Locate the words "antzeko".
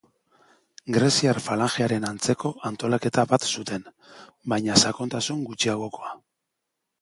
2.11-2.51